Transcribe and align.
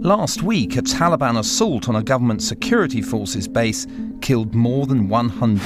Last 0.00 0.44
week, 0.44 0.76
a 0.76 0.82
Taliban 0.82 1.36
assault 1.36 1.88
on 1.88 1.96
a 1.96 2.04
government 2.04 2.40
security 2.40 3.02
forces 3.02 3.48
base 3.48 3.84
killed 4.20 4.54
more 4.54 4.86
than 4.86 5.08
100. 5.08 5.60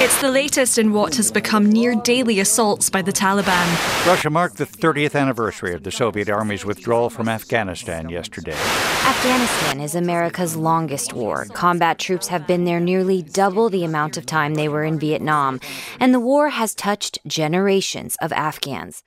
It's 0.00 0.18
the 0.22 0.30
latest 0.30 0.78
in 0.78 0.94
what 0.94 1.16
has 1.16 1.30
become 1.30 1.70
near 1.70 1.94
daily 1.96 2.40
assaults 2.40 2.88
by 2.88 3.02
the 3.02 3.12
Taliban. 3.12 4.06
Russia 4.06 4.30
marked 4.30 4.56
the 4.56 4.64
30th 4.64 5.14
anniversary 5.14 5.74
of 5.74 5.82
the 5.82 5.90
Soviet 5.90 6.30
Army's 6.30 6.64
withdrawal 6.64 7.10
from 7.10 7.28
Afghanistan 7.28 8.08
yesterday. 8.08 8.56
Afghanistan 9.04 9.82
is 9.82 9.94
America's 9.94 10.56
longest 10.56 11.12
war. 11.12 11.44
Combat 11.52 11.98
troops 11.98 12.28
have 12.28 12.46
been 12.46 12.64
there 12.64 12.80
nearly 12.80 13.20
double 13.20 13.68
the 13.68 13.84
amount 13.84 14.16
of 14.16 14.24
time 14.24 14.54
they 14.54 14.70
were 14.70 14.84
in 14.84 14.98
Vietnam, 14.98 15.60
and 16.00 16.14
the 16.14 16.20
war 16.20 16.48
has 16.48 16.74
touched 16.74 17.18
generations 17.26 18.16
of 18.22 18.32
Afghans. 18.32 19.02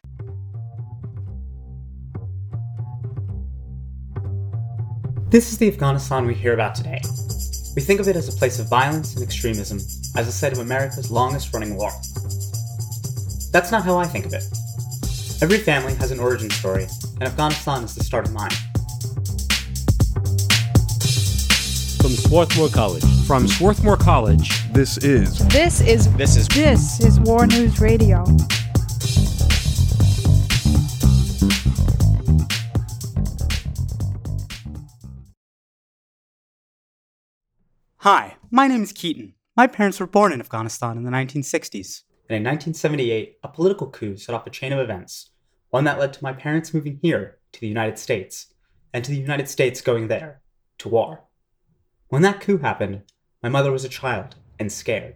This 5.31 5.53
is 5.53 5.57
the 5.57 5.69
Afghanistan 5.69 6.25
we 6.25 6.33
hear 6.33 6.53
about 6.53 6.75
today. 6.75 6.99
We 7.73 7.81
think 7.81 8.01
of 8.01 8.09
it 8.09 8.17
as 8.17 8.27
a 8.27 8.37
place 8.37 8.59
of 8.59 8.67
violence 8.67 9.13
and 9.15 9.23
extremism, 9.23 9.77
as 10.17 10.25
the 10.25 10.31
site 10.33 10.51
of 10.51 10.59
America's 10.59 11.09
longest 11.09 11.53
running 11.53 11.77
war. 11.77 11.89
That's 13.53 13.71
not 13.71 13.85
how 13.85 13.97
I 13.97 14.05
think 14.07 14.25
of 14.25 14.33
it. 14.33 14.43
Every 15.41 15.59
family 15.59 15.95
has 15.95 16.11
an 16.11 16.19
origin 16.19 16.49
story, 16.49 16.85
and 17.13 17.23
Afghanistan 17.23 17.85
is 17.85 17.95
the 17.95 18.03
start 18.03 18.27
of 18.27 18.33
mine. 18.33 18.51
From 22.01 22.11
Swarthmore 22.11 22.67
College. 22.67 23.25
From 23.25 23.47
Swarthmore 23.47 23.95
College, 23.95 24.69
this 24.73 24.97
is. 24.97 25.37
This 25.47 25.79
is. 25.79 26.13
This 26.17 26.35
is. 26.35 26.49
This 26.49 26.99
is 26.99 27.21
War 27.21 27.47
News 27.47 27.79
Radio. 27.79 28.25
Hi, 38.03 38.37
my 38.49 38.65
name 38.65 38.81
is 38.81 38.93
Keaton. 38.93 39.35
My 39.55 39.67
parents 39.67 39.99
were 39.99 40.07
born 40.07 40.33
in 40.33 40.39
Afghanistan 40.39 40.97
in 40.97 41.03
the 41.03 41.11
1960s. 41.11 42.01
And 42.27 42.35
in 42.35 42.43
1978, 42.43 43.37
a 43.43 43.47
political 43.47 43.91
coup 43.91 44.17
set 44.17 44.33
off 44.33 44.47
a 44.47 44.49
chain 44.49 44.73
of 44.73 44.79
events, 44.79 45.29
one 45.69 45.83
that 45.83 45.99
led 45.99 46.11
to 46.13 46.23
my 46.23 46.33
parents 46.33 46.73
moving 46.73 46.97
here 47.03 47.37
to 47.51 47.61
the 47.61 47.67
United 47.67 47.99
States, 47.99 48.55
and 48.91 49.05
to 49.05 49.11
the 49.11 49.19
United 49.19 49.47
States 49.47 49.81
going 49.81 50.07
there, 50.07 50.41
to 50.79 50.89
war. 50.89 51.25
When 52.07 52.23
that 52.23 52.41
coup 52.41 52.57
happened, 52.57 53.03
my 53.43 53.49
mother 53.49 53.71
was 53.71 53.85
a 53.85 53.89
child 53.89 54.33
and 54.57 54.71
scared. 54.71 55.13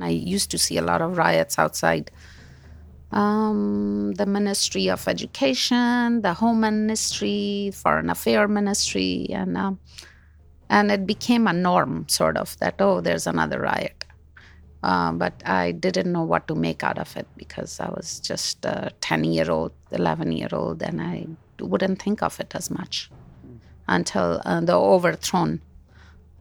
I 0.00 0.10
used 0.10 0.52
to 0.52 0.58
see 0.58 0.76
a 0.76 0.82
lot 0.82 1.02
of 1.02 1.18
riots 1.18 1.58
outside 1.58 2.12
um, 3.10 4.12
the 4.12 4.26
Ministry 4.26 4.88
of 4.88 5.08
Education, 5.08 6.22
the 6.22 6.34
Home 6.34 6.60
Ministry, 6.60 7.72
Foreign 7.74 8.08
Affairs 8.08 8.48
Ministry, 8.48 9.26
and 9.30 9.58
uh, 9.58 9.72
and 10.70 10.90
it 10.90 11.06
became 11.06 11.46
a 11.46 11.52
norm, 11.52 12.06
sort 12.08 12.36
of, 12.36 12.56
that, 12.58 12.76
oh, 12.80 13.00
there's 13.00 13.26
another 13.26 13.60
riot. 13.60 14.04
Uh, 14.82 15.12
but 15.12 15.42
I 15.44 15.72
didn't 15.72 16.12
know 16.12 16.22
what 16.22 16.46
to 16.48 16.54
make 16.54 16.84
out 16.84 16.98
of 16.98 17.16
it 17.16 17.26
because 17.36 17.80
I 17.80 17.88
was 17.88 18.20
just 18.20 18.64
a 18.64 18.92
10 19.00 19.24
year 19.24 19.50
old, 19.50 19.72
11 19.90 20.32
year 20.32 20.48
old, 20.52 20.82
and 20.82 21.00
I 21.00 21.26
wouldn't 21.60 22.00
think 22.00 22.22
of 22.22 22.38
it 22.38 22.54
as 22.54 22.70
much 22.70 23.10
until 23.88 24.40
uh, 24.44 24.60
the 24.60 24.74
overthrow 24.74 25.58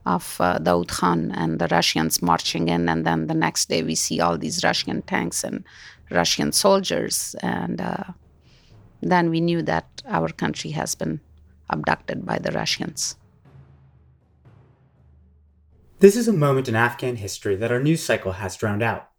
of 0.06 0.38
uh, 0.40 0.58
Daoud 0.60 0.88
Khan 0.88 1.32
and 1.32 1.60
the 1.60 1.68
Russians 1.68 2.22
marching 2.22 2.70
in. 2.70 2.88
And 2.88 3.06
then 3.06 3.28
the 3.28 3.34
next 3.34 3.70
day 3.70 3.84
we 3.84 3.96
see 3.96 4.20
all 4.22 4.38
these 4.38 4.64
Russian 4.64 5.02
tanks 5.02 5.44
and 5.44 5.64
Russian 6.12 6.52
soldiers. 6.52 7.36
And 7.42 7.82
uh, 7.82 8.04
then 9.02 9.30
we 9.30 9.42
knew 9.42 9.62
that 9.64 10.02
our 10.08 10.30
country 10.30 10.72
has 10.72 10.96
been 10.96 11.20
abducted 11.70 12.26
by 12.26 12.40
the 12.40 12.52
Russians. 12.52 13.18
This 16.00 16.16
is 16.16 16.28
a 16.28 16.34
moment 16.34 16.70
in 16.70 16.76
Afghan 16.76 17.16
history 17.16 17.56
that 17.56 17.72
our 17.72 17.80
news 17.80 18.04
cycle 18.04 18.34
has 18.34 18.56
drowned 18.56 18.84
out. 18.84 19.10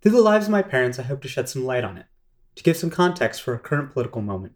Through 0.00 0.12
the 0.12 0.20
lives 0.20 0.46
of 0.46 0.52
my 0.52 0.62
parents, 0.62 1.00
I 1.00 1.02
hope 1.02 1.20
to 1.22 1.28
shed 1.28 1.48
some 1.48 1.64
light 1.64 1.82
on 1.82 1.98
it, 1.98 2.06
to 2.54 2.62
give 2.62 2.76
some 2.76 2.88
context 2.88 3.42
for 3.42 3.52
a 3.52 3.58
current 3.58 3.92
political 3.92 4.22
moment. 4.22 4.52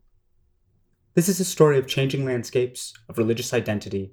This 1.15 1.29
is 1.29 1.41
a 1.41 1.45
story 1.45 1.77
of 1.77 1.89
changing 1.89 2.25
landscapes, 2.25 2.95
of 3.09 3.19
religious 3.19 3.53
identity, 3.53 4.13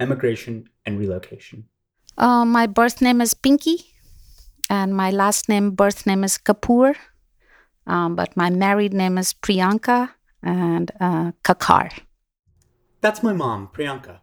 emigration, 0.00 0.70
and 0.86 0.98
relocation. 0.98 1.64
Uh, 2.16 2.46
my 2.46 2.66
birth 2.66 3.02
name 3.02 3.20
is 3.20 3.34
Pinky, 3.34 3.92
and 4.70 4.96
my 4.96 5.10
last 5.10 5.50
name, 5.50 5.72
birth 5.72 6.06
name 6.06 6.24
is 6.24 6.38
Kapoor, 6.38 6.96
um, 7.86 8.16
but 8.16 8.34
my 8.38 8.48
married 8.48 8.94
name 8.94 9.18
is 9.18 9.34
Priyanka 9.34 10.12
and 10.42 10.90
uh, 10.98 11.32
Kakar. 11.44 11.90
That's 13.02 13.22
my 13.22 13.34
mom, 13.34 13.68
Priyanka. 13.74 14.20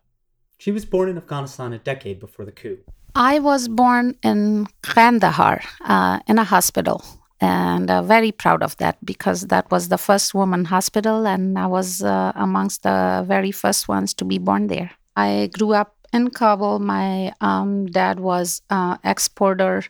She 0.64 0.72
was 0.72 0.86
born 0.86 1.10
in 1.10 1.18
Afghanistan 1.18 1.74
a 1.74 1.78
decade 1.78 2.22
before 2.22 2.46
the 2.46 2.54
coup. 2.54 2.78
I 3.16 3.40
was 3.40 3.68
born 3.68 4.16
in 4.24 4.68
Kandahar 4.82 5.62
uh, 5.84 6.20
in 6.26 6.40
a 6.40 6.46
hospital 6.46 7.04
and 7.42 7.92
uh, 7.92 8.02
very 8.02 8.32
proud 8.32 8.64
of 8.64 8.78
that 8.78 8.96
because 9.04 9.48
that 9.48 9.70
was 9.72 9.90
the 9.90 9.98
first 9.98 10.34
woman 10.34 10.64
hospital 10.64 11.28
and 11.28 11.60
I 11.60 11.68
was 11.68 12.02
uh, 12.02 12.32
amongst 12.36 12.84
the 12.84 13.26
very 13.28 13.52
first 13.52 13.90
ones 13.90 14.14
to 14.14 14.24
be 14.24 14.38
born 14.38 14.68
there. 14.68 14.92
I 15.18 15.50
grew 15.52 15.74
up 15.74 15.98
in 16.14 16.30
Kabul. 16.30 16.80
My 16.80 17.34
um, 17.42 17.88
dad 17.88 18.22
was 18.22 18.62
uh, 18.70 18.96
exporter 19.04 19.84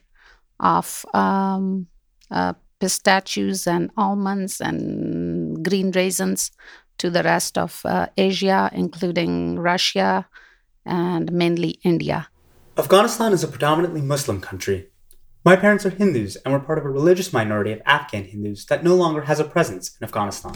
of 0.60 1.06
um, 1.14 1.86
uh, 2.32 2.54
pistachios 2.80 3.68
and 3.68 3.92
almonds 3.96 4.60
and 4.60 5.64
green 5.64 5.92
raisins 5.92 6.50
to 6.98 7.12
the 7.12 7.22
rest 7.22 7.60
of 7.60 7.80
uh, 7.86 8.08
Asia, 8.18 8.72
including 8.74 9.60
Russia, 9.60 10.26
and 10.86 11.32
mainly 11.32 11.80
India. 11.84 12.28
Afghanistan 12.78 13.34
is 13.34 13.44
a 13.44 13.48
predominantly 13.48 14.02
Muslim 14.02 14.42
country. 14.42 14.90
My 15.46 15.56
parents 15.56 15.86
are 15.86 15.90
Hindus 15.90 16.38
and 16.38 16.54
were 16.54 16.60
part 16.60 16.78
of 16.78 16.86
a 16.86 16.90
religious 16.90 17.34
minority 17.34 17.74
of 17.74 17.82
Afghan 17.86 18.24
Hindus 18.24 18.66
that 18.68 18.84
no 18.84 18.96
longer 18.96 19.22
has 19.22 19.40
a 19.40 19.44
presence 19.44 19.96
in 20.00 20.06
Afghanistan. 20.06 20.56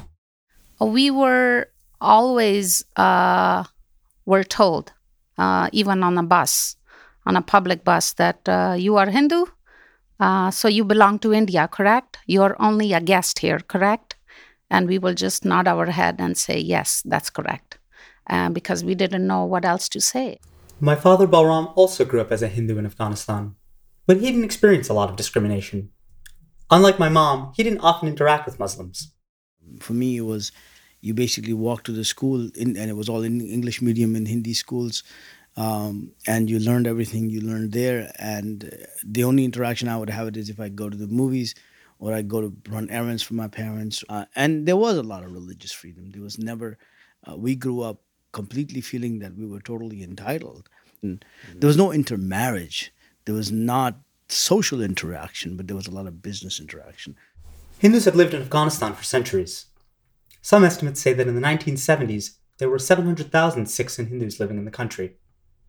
We 0.80 1.12
were 1.12 1.68
always 2.00 2.86
uh, 2.96 3.66
were 4.26 4.44
told, 4.44 4.94
uh, 5.38 5.70
even 5.74 6.04
on 6.04 6.18
a 6.18 6.24
bus, 6.24 6.76
on 7.26 7.36
a 7.36 7.42
public 7.42 7.84
bus, 7.84 8.14
that 8.14 8.48
uh, 8.48 8.76
you 8.78 8.96
are 8.96 9.10
Hindu, 9.10 9.46
uh, 10.20 10.52
so 10.52 10.68
you 10.68 10.84
belong 10.84 11.20
to 11.20 11.34
India, 11.34 11.68
correct? 11.68 12.20
You 12.26 12.44
are 12.44 12.56
only 12.60 12.94
a 12.94 13.02
guest 13.02 13.40
here, 13.40 13.60
correct? 13.60 14.16
And 14.70 14.88
we 14.88 14.98
will 14.98 15.14
just 15.14 15.46
nod 15.46 15.68
our 15.68 15.88
head 15.88 16.16
and 16.20 16.38
say, 16.38 16.58
yes, 16.60 17.02
that's 17.06 17.30
correct 17.30 17.77
uh, 18.30 18.50
because 18.50 18.84
we 18.84 18.96
didn't 18.96 19.26
know 19.26 19.44
what 19.44 19.66
else 19.66 19.90
to 19.90 20.02
say. 20.02 20.40
My 20.80 20.96
father 20.96 21.28
Balram 21.28 21.74
also 21.76 22.06
grew 22.06 22.22
up 22.22 22.32
as 22.32 22.42
a 22.42 22.48
Hindu 22.48 22.78
in 22.78 22.86
Afghanistan, 22.86 23.56
but 24.06 24.18
he 24.18 24.28
didn't 24.28 24.44
experience 24.46 24.90
a 24.90 24.94
lot 24.94 25.10
of 25.10 25.16
discrimination. 25.16 25.90
Unlike 26.70 27.00
my 27.00 27.10
mom, 27.10 27.54
he 27.56 27.64
didn't 27.64 27.80
often 27.80 28.10
interact 28.10 28.46
with 28.46 28.60
Muslims. 28.60 29.12
For 29.80 29.94
me, 29.94 30.18
it 30.18 30.22
was 30.22 30.52
you 31.02 31.14
basically 31.14 31.54
walk 31.54 31.84
to 31.84 31.92
the 31.92 32.04
school, 32.04 32.50
in, 32.56 32.76
and 32.78 32.90
it 32.90 32.96
was 32.96 33.10
all 33.10 33.24
in 33.24 33.42
English 33.42 33.82
medium 33.82 34.16
and 34.16 34.28
Hindi 34.28 34.54
schools, 34.54 35.04
um, 35.56 36.12
and 36.28 36.50
you 36.50 36.60
learned 36.60 36.88
everything 36.88 37.30
you 37.30 37.42
learned 37.42 37.72
there. 37.72 38.12
And 38.20 38.88
the 39.04 39.24
only 39.24 39.46
interaction 39.46 39.88
I 39.88 39.98
would 39.98 40.10
have 40.10 40.36
is 40.38 40.50
if 40.50 40.60
I 40.60 40.70
go 40.70 40.90
to 40.90 40.98
the 40.98 41.08
movies 41.08 41.56
or 42.00 42.14
I 42.14 42.22
go 42.22 42.42
to 42.42 42.56
run 42.70 42.90
errands 42.90 43.24
for 43.24 43.34
my 43.34 43.48
parents. 43.48 44.04
Uh, 44.08 44.26
and 44.36 44.68
there 44.68 44.78
was 44.78 44.98
a 44.98 45.04
lot 45.04 45.24
of 45.24 45.32
religious 45.32 45.72
freedom. 45.72 46.12
There 46.12 46.22
was 46.22 46.38
never. 46.38 46.78
Uh, 47.28 47.36
we 47.36 47.56
grew 47.56 47.82
up 47.82 48.02
completely 48.32 48.82
feeling 48.82 49.20
that 49.20 49.36
we 49.36 49.46
were 49.46 49.62
totally 49.62 50.04
entitled. 50.04 50.70
And 51.02 51.24
there 51.56 51.68
was 51.68 51.78
no 51.78 51.92
intermarriage. 51.92 52.94
There 53.26 53.36
was 53.36 53.52
not 53.52 54.00
social 54.30 54.82
interaction, 54.82 55.58
but 55.58 55.68
there 55.68 55.76
was 55.76 55.88
a 55.88 55.92
lot 55.92 56.08
of 56.08 56.22
business 56.22 56.60
interaction. 56.60 57.16
Hindus 57.80 58.06
had 58.06 58.16
lived 58.16 58.34
in 58.34 58.42
Afghanistan 58.42 58.94
for 58.94 59.04
centuries. 59.04 59.68
Some 60.42 60.64
estimates 60.64 61.02
say 61.02 61.14
that 61.14 61.28
in 61.28 61.36
the 61.36 61.42
1970s, 61.42 62.38
there 62.58 62.70
were 62.70 62.80
700,000 62.80 63.68
Sikhs 63.68 64.00
and 64.00 64.08
Hindus 64.08 64.40
living 64.40 64.58
in 64.58 64.66
the 64.66 64.72
country. 64.72 65.18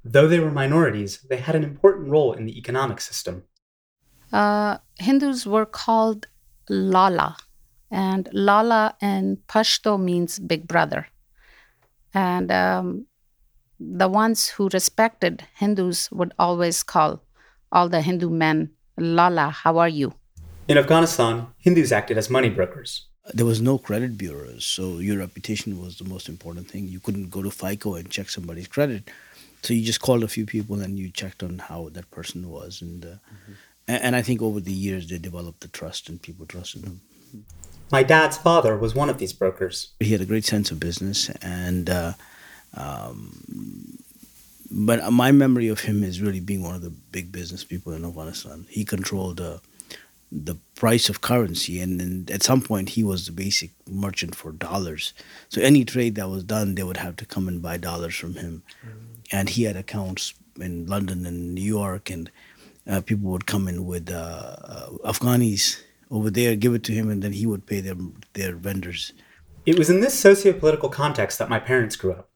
Though 0.04 0.28
they 0.28 0.40
were 0.40 0.50
minorities, 0.50 1.20
they 1.28 1.37
had 1.37 1.54
an 1.54 1.64
important 1.64 2.08
role 2.08 2.32
in 2.32 2.46
the 2.46 2.56
economic 2.56 3.00
system. 3.00 3.44
Uh, 4.32 4.78
Hindus 4.96 5.46
were 5.46 5.66
called 5.66 6.26
Lala, 6.69 7.37
and 7.90 8.28
Lala 8.32 8.96
in 9.00 9.38
Pashto 9.49 10.00
means 10.00 10.38
big 10.38 10.66
brother. 10.66 11.08
And 12.18 12.50
um, 12.50 13.06
the 13.78 14.08
ones 14.08 14.48
who 14.48 14.68
respected 14.72 15.44
Hindus 15.54 16.10
would 16.10 16.34
always 16.36 16.82
call 16.82 17.22
all 17.70 17.88
the 17.88 18.00
Hindu 18.02 18.28
men, 18.28 18.70
Lala, 18.96 19.50
how 19.50 19.78
are 19.78 19.88
you? 20.00 20.14
In 20.66 20.76
Afghanistan, 20.78 21.46
Hindus 21.58 21.92
acted 21.92 22.18
as 22.18 22.28
money 22.28 22.50
brokers. 22.50 23.06
There 23.34 23.46
was 23.46 23.60
no 23.60 23.78
credit 23.78 24.18
bureaus, 24.18 24.64
so 24.64 24.98
your 24.98 25.18
reputation 25.18 25.80
was 25.80 25.98
the 25.98 26.08
most 26.08 26.28
important 26.28 26.68
thing. 26.68 26.88
You 26.88 26.98
couldn't 26.98 27.30
go 27.30 27.40
to 27.42 27.52
FICO 27.52 27.94
and 27.94 28.10
check 28.10 28.30
somebody's 28.30 28.66
credit. 28.66 29.10
So 29.62 29.74
you 29.74 29.84
just 29.84 30.00
called 30.00 30.24
a 30.24 30.28
few 30.36 30.44
people 30.44 30.80
and 30.80 30.98
you 30.98 31.10
checked 31.12 31.44
on 31.44 31.58
how 31.58 31.90
that 31.92 32.10
person 32.10 32.50
was. 32.50 32.82
And, 32.82 33.04
uh, 33.04 33.08
mm-hmm. 33.08 33.52
and, 33.86 34.02
and 34.02 34.16
I 34.16 34.22
think 34.22 34.42
over 34.42 34.60
the 34.60 34.72
years 34.72 35.08
they 35.08 35.18
developed 35.18 35.60
the 35.60 35.68
trust 35.68 36.08
and 36.08 36.20
people 36.20 36.46
trusted 36.46 36.82
them. 36.82 37.00
My 37.90 38.02
dad's 38.02 38.37
father 38.37 38.76
was 38.76 38.94
one 38.94 39.08
of 39.08 39.19
these 39.19 39.32
brokers. 39.32 39.88
He 40.00 40.12
had 40.12 40.20
a 40.20 40.26
great 40.26 40.44
sense 40.44 40.70
of 40.70 40.79
business, 40.79 41.31
and 41.40 41.88
uh, 41.88 42.12
um, 42.75 43.99
but 44.70 45.11
my 45.12 45.32
memory 45.32 45.69
of 45.69 45.81
him 45.81 46.05
is 46.05 46.20
really 46.20 46.40
being 46.40 46.62
one 46.62 46.75
of 46.75 46.82
the 46.82 46.90
big 46.90 47.32
business 47.32 47.64
people 47.64 47.93
in 47.93 48.05
Afghanistan. 48.05 48.67
He 48.69 48.85
controlled 48.85 49.40
uh, 49.40 49.58
the 50.31 50.56
price 50.75 51.08
of 51.08 51.23
currency, 51.23 51.81
and, 51.81 52.00
and, 52.00 52.31
at 52.31 52.43
some 52.43 52.61
point 52.61 52.90
he 52.90 53.02
was 53.02 53.25
the 53.25 53.32
basic 53.32 53.70
merchant 53.88 54.35
for 54.35 54.52
dollars. 54.52 55.14
So 55.49 55.62
any 55.62 55.85
trade 55.85 56.17
that 56.17 56.29
was 56.29 56.44
done, 56.44 56.75
they 56.75 56.82
would 56.82 56.99
have 56.99 57.17
to 57.17 57.25
come 57.25 57.49
and 57.49 57.62
buy 57.62 57.79
dollars 57.79 58.14
from 58.14 58.35
him, 58.35 58.62
mm-hmm. 58.85 58.99
and 59.32 59.49
he 59.49 59.62
had 59.62 59.76
accounts 59.76 60.35
in 60.61 60.87
London 60.87 61.25
and 61.25 61.55
New 61.55 61.62
York, 61.62 62.11
and 62.11 62.31
uh, 62.87 63.00
people 63.00 63.31
would 63.31 63.46
come 63.46 63.69
in 63.69 63.87
with 63.87 64.11
uh, 64.11 64.56
uh 64.62 64.88
Afghanis 65.05 65.81
over 66.10 66.31
there, 66.31 66.56
give 66.56 66.75
it 66.75 66.82
to 66.84 66.93
him, 66.93 67.10
and 67.10 67.22
then 67.22 67.32
he 67.32 67.46
would 67.46 67.66
pay 67.66 67.81
their 67.81 67.96
their 68.34 68.56
vendors. 68.56 69.12
It 69.66 69.78
was 69.78 69.90
in 69.90 70.00
this 70.00 70.19
socio-political 70.19 70.88
context 70.88 71.38
that 71.38 71.50
my 71.50 71.58
parents 71.58 71.96
grew 71.96 72.12
up. 72.12 72.31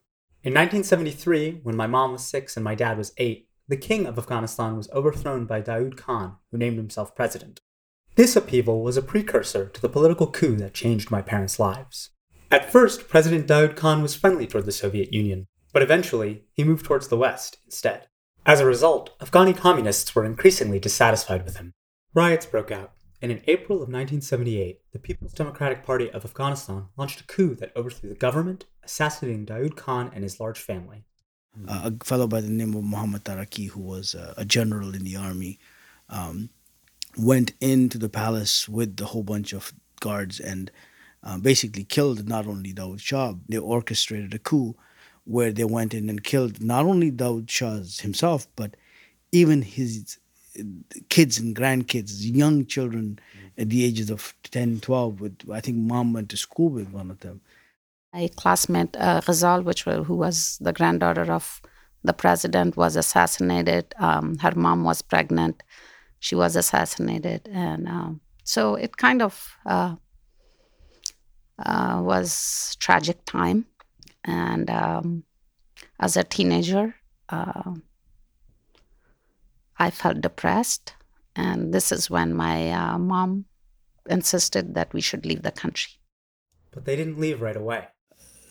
In 0.44 0.52
1973, 0.52 1.60
when 1.62 1.76
my 1.76 1.86
mom 1.86 2.12
was 2.12 2.26
six 2.26 2.56
and 2.56 2.64
my 2.64 2.74
dad 2.74 2.98
was 2.98 3.12
eight, 3.16 3.48
the 3.68 3.76
king 3.76 4.06
of 4.06 4.18
Afghanistan 4.18 4.76
was 4.76 4.90
overthrown 4.90 5.46
by 5.46 5.62
Daoud 5.62 5.96
Khan, 5.96 6.36
who 6.50 6.58
named 6.58 6.76
himself 6.76 7.14
president. 7.14 7.60
This 8.16 8.36
upheaval 8.36 8.82
was 8.82 8.96
a 8.96 9.02
precursor 9.02 9.68
to 9.68 9.80
the 9.80 9.88
political 9.88 10.26
coup 10.26 10.56
that 10.56 10.74
changed 10.74 11.10
my 11.10 11.22
parents' 11.22 11.58
lives. 11.58 12.10
At 12.50 12.70
first, 12.70 13.08
President 13.08 13.46
Daoud 13.46 13.76
Khan 13.76 14.02
was 14.02 14.14
friendly 14.14 14.46
toward 14.46 14.66
the 14.66 14.72
Soviet 14.72 15.12
Union, 15.14 15.46
but 15.72 15.82
eventually 15.82 16.44
he 16.52 16.64
moved 16.64 16.84
towards 16.84 17.08
the 17.08 17.16
West 17.16 17.56
instead. 17.64 18.08
As 18.44 18.60
a 18.60 18.66
result, 18.66 19.18
Afghani 19.20 19.56
communists 19.56 20.14
were 20.14 20.24
increasingly 20.24 20.78
dissatisfied 20.78 21.44
with 21.44 21.56
him. 21.56 21.72
Riots 22.12 22.44
broke 22.44 22.70
out, 22.70 22.92
and 23.22 23.30
in 23.30 23.40
April 23.46 23.76
of 23.76 23.88
1978, 23.88 24.80
the 24.90 24.98
People's 24.98 25.32
Democratic 25.32 25.84
Party 25.84 26.10
of 26.10 26.24
Afghanistan 26.24 26.88
launched 26.96 27.20
a 27.20 27.24
coup 27.24 27.54
that 27.54 27.70
overthrew 27.76 28.08
the 28.08 28.16
government, 28.16 28.66
assassinating 28.82 29.46
Daoud 29.46 29.76
Khan 29.76 30.10
and 30.12 30.24
his 30.24 30.40
large 30.40 30.58
family. 30.58 31.04
Uh, 31.68 31.90
a 31.92 32.04
fellow 32.04 32.26
by 32.26 32.40
the 32.40 32.50
name 32.50 32.74
of 32.74 32.82
Muhammad 32.82 33.24
Taraki, 33.24 33.68
who 33.68 33.80
was 33.80 34.16
uh, 34.16 34.34
a 34.36 34.44
general 34.44 34.92
in 34.92 35.04
the 35.04 35.14
army, 35.14 35.60
um, 36.08 36.50
went 37.16 37.52
into 37.60 37.96
the 37.96 38.08
palace 38.08 38.68
with 38.68 39.00
a 39.00 39.04
whole 39.04 39.22
bunch 39.22 39.52
of 39.52 39.72
guards 40.00 40.40
and 40.40 40.72
uh, 41.22 41.38
basically 41.38 41.84
killed 41.84 42.28
not 42.28 42.48
only 42.48 42.72
Daoud 42.72 42.98
Shah, 43.00 43.34
they 43.48 43.58
orchestrated 43.58 44.34
a 44.34 44.40
coup 44.40 44.74
where 45.24 45.52
they 45.52 45.64
went 45.64 45.94
in 45.94 46.10
and 46.10 46.24
killed 46.24 46.60
not 46.60 46.86
only 46.86 47.12
Daoud 47.12 47.48
Shah 47.48 47.82
himself, 48.00 48.48
but 48.56 48.76
even 49.30 49.62
his 49.62 50.18
kids 51.08 51.38
and 51.38 51.54
grandkids, 51.56 52.12
young 52.18 52.66
children 52.66 53.18
at 53.56 53.70
the 53.70 53.84
ages 53.84 54.10
of 54.10 54.34
10, 54.50 54.80
12. 54.80 55.20
With, 55.20 55.38
I 55.50 55.60
think 55.60 55.78
mom 55.78 56.12
went 56.12 56.28
to 56.30 56.36
school 56.36 56.70
with 56.70 56.90
one 56.90 57.10
of 57.10 57.20
them. 57.20 57.40
My 58.12 58.28
classmate, 58.36 58.96
uh, 58.96 59.20
Ghazal, 59.20 59.62
which 59.62 59.84
who 59.84 60.14
was 60.14 60.58
the 60.60 60.72
granddaughter 60.72 61.32
of 61.32 61.62
the 62.04 62.12
president, 62.12 62.76
was 62.76 62.96
assassinated. 62.96 63.94
Um, 63.98 64.38
her 64.38 64.52
mom 64.54 64.84
was 64.84 65.00
pregnant. 65.00 65.62
She 66.20 66.34
was 66.34 66.56
assassinated. 66.56 67.48
And 67.50 67.88
um, 67.88 68.20
so 68.44 68.74
it 68.74 68.96
kind 68.96 69.22
of 69.22 69.56
uh, 69.64 69.96
uh, 71.58 72.00
was 72.02 72.76
tragic 72.80 73.24
time. 73.24 73.66
And 74.24 74.68
um, 74.70 75.24
as 75.98 76.16
a 76.16 76.24
teenager, 76.24 76.94
uh, 77.28 77.74
I 79.82 79.90
felt 79.90 80.20
depressed. 80.20 80.94
And 81.34 81.74
this 81.74 81.90
is 81.90 82.08
when 82.08 82.34
my 82.34 82.70
uh, 82.70 82.98
mom 82.98 83.46
insisted 84.08 84.74
that 84.74 84.92
we 84.92 85.00
should 85.00 85.26
leave 85.26 85.42
the 85.42 85.50
country. 85.50 85.92
But 86.70 86.84
they 86.84 86.94
didn't 86.94 87.18
leave 87.18 87.40
right 87.42 87.56
away. 87.56 87.88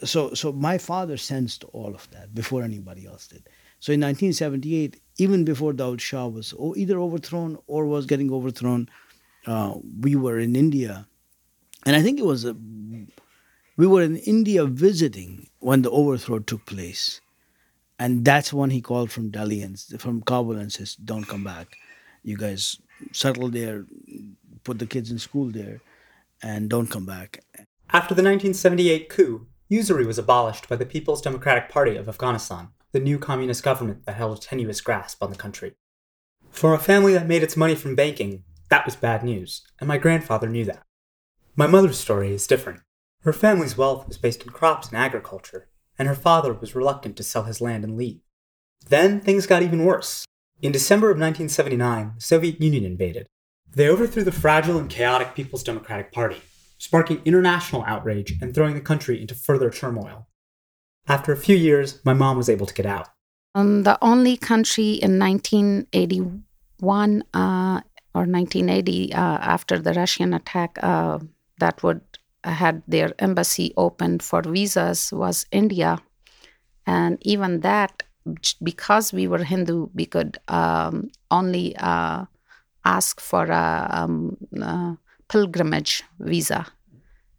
So, 0.04 0.34
so 0.34 0.52
my 0.52 0.78
father 0.78 1.16
sensed 1.16 1.64
all 1.72 1.94
of 1.96 2.10
that 2.12 2.36
before 2.36 2.64
anybody 2.64 3.06
else 3.06 3.28
did. 3.28 3.44
So 3.80 3.94
in 3.94 4.02
1978, 4.02 5.00
even 5.18 5.46
before 5.46 5.74
Daoud 5.74 6.02
Shah 6.02 6.28
was 6.28 6.54
either 6.76 7.00
overthrown 7.00 7.58
or 7.66 7.86
was 7.86 8.06
getting 8.06 8.32
overthrown, 8.32 8.90
uh, 9.48 9.76
we 10.02 10.16
were 10.16 10.38
in 10.38 10.56
India. 10.56 11.08
And 11.86 11.96
I 11.96 12.02
think 12.02 12.20
it 12.20 12.26
was 12.26 12.44
a, 12.44 12.56
we 13.78 13.88
were 13.88 14.02
in 14.02 14.18
India 14.18 14.66
visiting 14.66 15.48
when 15.60 15.82
the 15.82 15.92
overthrow 15.92 16.40
took 16.40 16.66
place. 16.66 17.22
And 18.02 18.26
that's 18.26 18.52
when 18.52 18.72
he 18.72 18.82
called 18.82 19.12
from 19.12 19.30
Delhi 19.30 19.62
and 19.62 19.78
from 20.04 20.24
Kabul 20.24 20.58
and 20.62 20.74
says, 20.74 20.96
"Don't 20.96 21.28
come 21.34 21.44
back. 21.44 21.68
You 22.24 22.36
guys 22.46 22.62
settle 23.12 23.50
there, 23.50 23.86
put 24.64 24.80
the 24.80 24.92
kids 24.94 25.12
in 25.12 25.20
school 25.20 25.48
there, 25.52 25.78
and 26.42 26.68
don't 26.68 26.94
come 26.96 27.06
back." 27.06 27.30
After 28.00 28.16
the 28.16 28.24
1978 28.24 29.08
coup, 29.16 29.46
usury 29.70 30.06
was 30.08 30.18
abolished 30.18 30.68
by 30.68 30.78
the 30.78 30.92
People's 30.94 31.22
Democratic 31.22 31.70
Party 31.70 31.96
of 31.96 32.10
Afghanistan, 32.10 32.70
the 32.92 33.00
new 33.00 33.20
communist 33.20 33.62
government 33.62 34.06
that 34.06 34.16
held 34.16 34.36
a 34.36 34.42
tenuous 34.42 34.82
grasp 34.82 35.22
on 35.22 35.30
the 35.30 35.44
country. 35.46 35.76
For 36.50 36.74
a 36.74 36.80
family 36.80 37.14
that 37.14 37.28
made 37.28 37.44
its 37.44 37.62
money 37.64 37.76
from 37.76 37.96
banking, 37.96 38.44
that 38.70 38.86
was 38.86 38.96
bad 38.96 39.24
news, 39.24 39.62
and 39.80 39.88
my 39.88 40.00
grandfather 40.00 40.50
knew 40.50 40.66
that. 40.66 40.84
My 41.56 41.68
mother's 41.68 42.00
story 42.00 42.34
is 42.34 42.48
different. 42.48 42.82
Her 43.28 43.34
family's 43.34 43.78
wealth 43.78 44.08
was 44.08 44.18
based 44.18 44.42
on 44.42 44.50
crops 44.50 44.88
and 44.88 44.98
agriculture, 44.98 45.68
and 46.02 46.08
her 46.08 46.16
father 46.16 46.52
was 46.52 46.74
reluctant 46.74 47.16
to 47.16 47.22
sell 47.22 47.44
his 47.44 47.62
land 47.62 47.84
and 47.84 47.96
leave. 47.96 48.22
Then 48.90 49.22
things 49.22 49.46
got 49.46 49.62
even 49.62 49.86
worse. 49.86 50.26
In 50.60 50.72
December 50.72 51.12
of 51.12 51.20
1979, 51.20 52.14
the 52.16 52.22
Soviet 52.22 52.60
Union 52.60 52.84
invaded. 52.84 53.28
They 53.70 53.88
overthrew 53.88 54.24
the 54.24 54.32
fragile 54.32 54.80
and 54.80 54.90
chaotic 54.90 55.36
People's 55.36 55.62
Democratic 55.62 56.12
Party, 56.12 56.42
sparking 56.80 57.22
international 57.24 57.84
outrage 57.86 58.34
and 58.42 58.52
throwing 58.52 58.74
the 58.74 58.82
country 58.82 59.22
into 59.22 59.36
further 59.36 59.70
turmoil. 59.70 60.28
After 61.08 61.34
a 61.34 61.38
few 61.38 61.56
years, 61.56 62.04
my 62.04 62.16
mom 62.16 62.36
was 62.36 62.50
able 62.50 62.66
to 62.66 62.74
get 62.74 62.88
out. 62.88 63.10
Um, 63.54 63.84
the 63.84 64.00
only 64.02 64.38
country 64.38 64.94
in 64.94 65.20
1981 65.20 67.24
uh, 67.32 67.82
or 68.16 68.26
1980, 68.26 69.14
uh, 69.14 69.20
after 69.20 69.78
the 69.78 69.94
Russian 69.94 70.34
attack, 70.34 70.80
uh, 70.82 71.20
that 71.60 71.84
would 71.84 72.02
had 72.44 72.82
their 72.88 73.14
embassy 73.20 73.74
opened 73.78 74.24
for 74.24 74.42
visas 74.42 75.12
was 75.12 75.46
India. 75.52 76.00
And 76.86 77.18
even 77.22 77.62
that, 77.62 78.04
because 78.62 79.14
we 79.14 79.28
were 79.28 79.44
Hindu, 79.44 79.90
we 79.94 80.06
could 80.06 80.38
um, 80.48 81.12
only 81.30 81.76
uh, 81.78 82.26
ask 82.86 83.20
for 83.20 83.46
a, 83.46 83.88
um, 83.92 84.38
a, 84.62 84.98
pilgrimage 85.30 86.04
visa. 86.20 86.68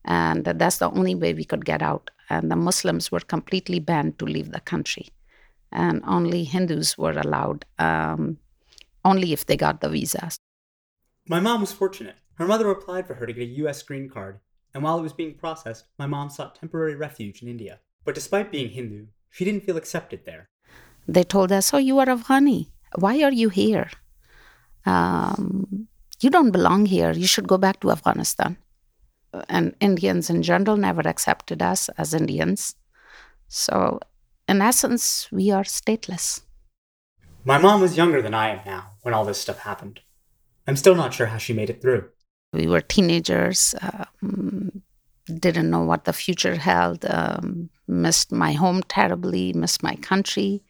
And 0.05 0.45
that's 0.45 0.79
the 0.79 0.91
only 0.91 1.15
way 1.15 1.35
we 1.35 1.45
could 1.45 1.65
get 1.65 1.83
out. 1.83 2.11
And 2.31 2.51
the 2.51 2.57
Muslims 2.57 3.13
were 3.13 3.21
completely 3.21 3.81
banned 3.81 4.19
to 4.19 4.25
leave 4.25 4.51
the 4.51 4.61
country. 4.61 5.09
And 5.71 6.03
only 6.07 6.45
Hindus 6.45 6.97
were 6.97 7.19
allowed, 7.19 7.65
um, 7.79 8.39
only 9.05 9.33
if 9.33 9.47
they 9.47 9.57
got 9.57 9.81
the 9.81 9.89
visas. 9.89 10.39
My 11.29 11.39
mom 11.39 11.61
was 11.61 11.73
fortunate. 11.73 12.17
Her 12.35 12.47
mother 12.47 12.71
applied 12.71 13.07
for 13.07 13.15
her 13.15 13.27
to 13.27 13.33
get 13.33 13.43
a 13.43 13.53
U.S. 13.63 13.83
green 13.83 14.09
card 14.09 14.41
and 14.75 14.83
while 14.83 14.99
it 14.99 15.03
was 15.03 15.13
being 15.13 15.35
processed, 15.35 15.87
my 15.99 16.07
mom 16.07 16.31
sought 16.31 16.55
temporary 16.55 16.95
refuge 16.95 17.43
in 17.43 17.49
India. 17.49 17.81
But 18.05 18.15
despite 18.15 18.51
being 18.51 18.71
Hindu, 18.71 19.07
she 19.31 19.45
didn't 19.45 19.65
feel 19.65 19.77
accepted 19.77 20.25
there. 20.25 20.49
They 21.07 21.25
told 21.25 21.53
us, 21.53 21.75
Oh, 21.75 21.79
you 21.79 21.99
are 21.99 22.07
Afghani. 22.07 22.69
Why 22.97 23.23
are 23.23 23.33
you 23.33 23.49
here? 23.49 23.91
Um, 24.85 25.89
you 26.21 26.31
don't 26.31 26.51
belong 26.51 26.87
here. 26.87 27.13
You 27.13 27.27
should 27.27 27.49
go 27.49 27.59
back 27.59 27.81
to 27.81 27.91
Afghanistan. 27.91 28.57
And 29.49 29.75
Indians 29.81 30.29
in 30.31 30.43
general 30.43 30.77
never 30.77 31.01
accepted 31.01 31.63
us 31.63 31.89
as 31.97 32.15
Indians. 32.15 32.75
So, 33.49 34.01
in 34.49 34.61
essence, 34.61 35.29
we 35.33 35.51
are 35.51 35.65
stateless. 35.65 36.43
My 37.45 37.59
mom 37.59 37.81
was 37.81 37.97
younger 37.97 38.23
than 38.23 38.35
I 38.35 38.51
am 38.51 38.61
now 38.65 38.93
when 39.03 39.15
all 39.15 39.25
this 39.25 39.41
stuff 39.41 39.61
happened. 39.61 40.01
I'm 40.67 40.77
still 40.77 40.95
not 40.95 41.13
sure 41.13 41.27
how 41.27 41.39
she 41.39 41.53
made 41.53 41.71
it 41.71 41.81
through. 41.81 42.09
We 42.53 42.67
were 42.67 42.81
teenagers, 42.81 43.75
um, 43.83 44.83
didn't 45.27 45.71
know 45.71 45.83
what 45.83 46.05
the 46.05 46.13
future 46.13 46.57
held, 46.57 47.05
um, 47.07 47.71
missed 47.89 48.31
my 48.33 48.53
home 48.53 48.83
terribly, 48.89 49.53
missed 49.53 49.83
my 49.83 49.97
country, 49.97 50.63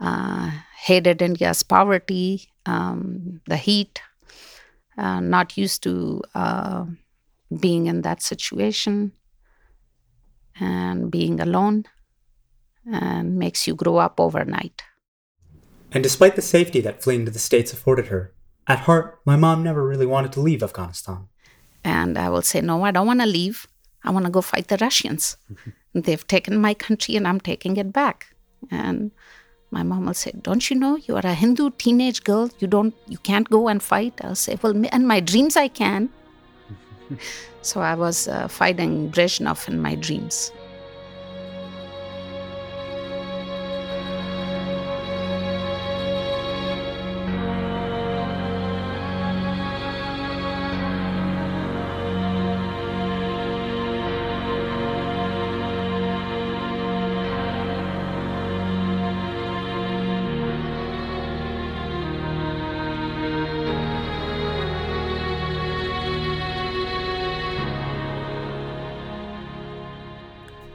uh, 0.00 0.50
hated 0.76 1.22
India's 1.22 1.62
poverty, 1.62 2.48
um, 2.66 3.40
the 3.46 3.56
heat, 3.56 4.00
uh, 4.98 5.20
not 5.20 5.56
used 5.56 5.82
to 5.84 6.22
uh, 6.34 6.84
being 7.60 7.86
in 7.86 8.02
that 8.02 8.22
situation 8.22 9.12
and 10.58 11.10
being 11.10 11.40
alone 11.40 11.84
and 12.92 13.36
makes 13.36 13.66
you 13.66 13.74
grow 13.74 13.96
up 13.96 14.20
overnight. 14.20 14.82
And 15.92 16.02
despite 16.02 16.36
the 16.36 16.42
safety 16.42 16.80
that 16.80 17.02
fleeing 17.02 17.24
to 17.24 17.30
the 17.30 17.38
States 17.38 17.72
afforded 17.72 18.08
her, 18.08 18.33
at 18.66 18.80
heart, 18.80 19.20
my 19.24 19.36
mom 19.36 19.62
never 19.62 19.86
really 19.86 20.06
wanted 20.06 20.32
to 20.32 20.40
leave 20.40 20.62
Afghanistan. 20.62 21.28
And 21.84 22.16
I 22.16 22.30
will 22.30 22.42
say, 22.42 22.60
No, 22.60 22.82
I 22.84 22.90
don't 22.90 23.06
want 23.06 23.20
to 23.20 23.26
leave. 23.26 23.66
I 24.04 24.10
want 24.10 24.26
to 24.26 24.30
go 24.30 24.40
fight 24.40 24.68
the 24.68 24.78
Russians. 24.80 25.36
They've 25.94 26.26
taken 26.26 26.58
my 26.58 26.74
country 26.74 27.16
and 27.16 27.26
I'm 27.28 27.40
taking 27.40 27.76
it 27.76 27.92
back. 27.92 28.34
And 28.70 29.10
my 29.70 29.82
mom 29.82 30.06
will 30.06 30.14
say, 30.14 30.32
Don't 30.40 30.68
you 30.70 30.76
know 30.76 30.96
you 30.96 31.16
are 31.16 31.26
a 31.26 31.34
Hindu 31.34 31.70
teenage 31.78 32.24
girl? 32.24 32.50
You 32.58 32.66
don't 32.66 32.94
you 33.06 33.18
can't 33.18 33.48
go 33.50 33.68
and 33.68 33.82
fight. 33.82 34.14
I'll 34.22 34.34
say, 34.34 34.58
Well 34.62 34.74
and 34.92 35.06
my 35.06 35.20
dreams 35.20 35.56
I 35.56 35.68
can. 35.68 36.08
so 37.62 37.80
I 37.80 37.94
was 37.94 38.28
uh, 38.28 38.48
fighting 38.48 39.10
Brezhnev 39.10 39.68
in 39.68 39.80
my 39.80 39.94
dreams. 39.94 40.52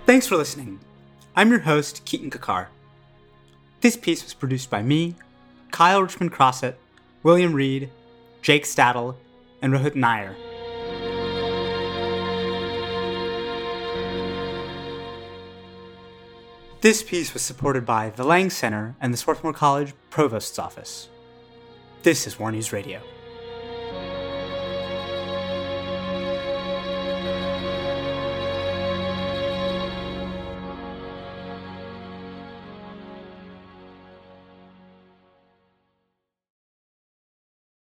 Thanks 0.10 0.26
for 0.26 0.38
listening. 0.38 0.80
I'm 1.36 1.52
your 1.52 1.60
host, 1.60 2.04
Keaton 2.04 2.32
Kakar. 2.32 2.66
This 3.82 3.96
piece 3.96 4.24
was 4.24 4.34
produced 4.34 4.68
by 4.68 4.82
me, 4.82 5.14
Kyle 5.70 6.02
Richmond 6.02 6.32
Crossett, 6.32 6.80
William 7.22 7.54
Reed, 7.54 7.92
Jake 8.42 8.64
Stadel, 8.64 9.18
and 9.62 9.72
Rohit 9.72 9.94
Nair. 9.94 10.36
This 16.82 17.04
piece 17.04 17.32
was 17.32 17.44
supported 17.44 17.86
by 17.86 18.10
the 18.10 18.24
Lang 18.24 18.50
Center 18.50 18.96
and 19.00 19.14
the 19.14 19.18
Swarthmore 19.18 19.54
College 19.54 19.94
Provost's 20.10 20.58
Office. 20.58 21.08
This 22.02 22.26
is 22.26 22.40
War 22.40 22.52
News 22.52 22.74
Radio. 22.74 23.00